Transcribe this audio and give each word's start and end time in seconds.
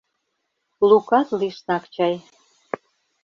Лукат 0.89 1.27
лишнак 1.39 1.83
чай... 1.93 2.15